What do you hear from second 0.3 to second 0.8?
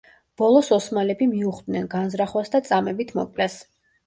ბოლოს